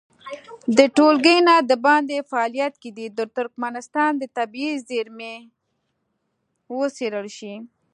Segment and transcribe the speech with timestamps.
[0.77, 5.35] د ټولګي نه د باندې فعالیت کې دې د ترکمنستان طبیعي زېرمې
[6.75, 7.53] وڅېړل شي.